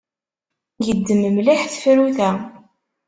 Tgezzem 0.75 1.21
mliḥ 1.35 1.61
tefrut-a. 1.71 2.29